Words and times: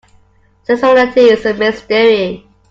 Sexuality 0.63 1.19
is 1.21 1.45
a 1.45 1.53
mystery. 1.53 2.47